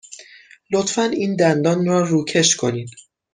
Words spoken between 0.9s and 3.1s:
این دندان را روکش کنید.